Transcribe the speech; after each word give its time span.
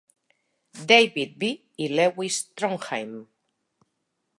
David 0.91 1.37
B. 1.43 1.51
i 1.85 1.91
Lewis 1.93 2.41
Trondheim. 2.55 3.17